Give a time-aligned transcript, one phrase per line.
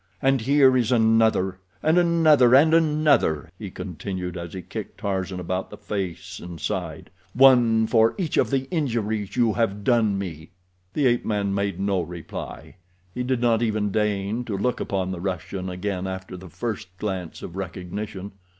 [0.19, 5.69] "And here is another, and another, and another," he continued, as he kicked Tarzan about
[5.69, 7.11] the face and side.
[7.35, 10.49] "One for each of the injuries you have done me."
[10.95, 15.69] The ape man made no reply—he did not even deign to look upon the Russian
[15.69, 18.31] again after the first glance of recognition.